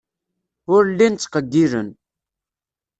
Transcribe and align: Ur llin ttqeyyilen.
Ur 0.73 0.83
llin 0.89 1.15
ttqeyyilen. 1.15 1.89